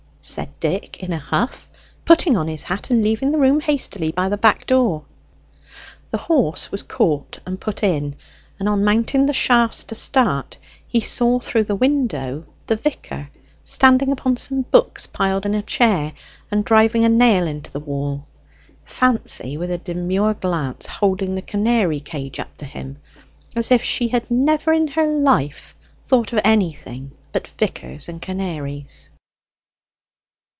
said 0.23 0.47
Dick 0.59 1.01
in 1.01 1.11
a 1.11 1.17
huff, 1.17 1.67
putting 2.05 2.37
on 2.37 2.47
his 2.47 2.61
hat, 2.61 2.91
and 2.91 3.03
leaving 3.03 3.31
the 3.31 3.39
room 3.39 3.59
hastily 3.59 4.11
by 4.11 4.29
the 4.29 4.37
back 4.37 4.67
door. 4.67 5.03
The 6.11 6.19
horse 6.19 6.71
was 6.71 6.83
caught 6.83 7.39
and 7.43 7.59
put 7.59 7.81
in, 7.81 8.15
and 8.59 8.69
on 8.69 8.83
mounting 8.83 9.25
the 9.25 9.33
shafts 9.33 9.83
to 9.85 9.95
start 9.95 10.57
he 10.87 10.99
saw 10.99 11.39
through 11.39 11.63
the 11.63 11.75
window 11.75 12.45
the 12.67 12.75
vicar, 12.75 13.29
standing 13.63 14.11
upon 14.11 14.37
some 14.37 14.61
books 14.61 15.07
piled 15.07 15.43
in 15.43 15.55
a 15.55 15.63
chair, 15.63 16.13
and 16.51 16.63
driving 16.63 17.03
a 17.03 17.09
nail 17.09 17.47
into 17.47 17.71
the 17.71 17.79
wall; 17.79 18.27
Fancy, 18.85 19.57
with 19.57 19.71
a 19.71 19.79
demure 19.79 20.35
glance, 20.35 20.85
holding 20.85 21.33
the 21.33 21.41
canary 21.41 21.99
cage 21.99 22.39
up 22.39 22.55
to 22.57 22.65
him, 22.65 22.97
as 23.55 23.71
if 23.71 23.83
she 23.83 24.09
had 24.09 24.29
never 24.29 24.71
in 24.71 24.89
her 24.89 25.07
life 25.07 25.73
thought 26.05 26.31
of 26.31 26.39
anything 26.43 27.11
but 27.31 27.47
vicars 27.57 28.07
and 28.07 28.21
canaries. 28.21 29.09